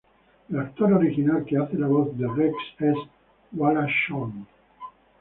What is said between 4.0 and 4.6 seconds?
Shawn.